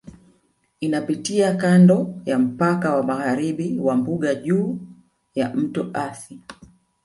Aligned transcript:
Inapitia 0.79 1.55
kando 1.55 2.21
ya 2.25 2.39
mpaka 2.39 2.95
wa 2.95 3.03
magharibi 3.03 3.79
wa 3.79 3.95
Mbuga 3.95 4.35
juu 4.35 4.79
ya 5.35 5.53
Mto 5.55 5.89
Athi 5.93 6.39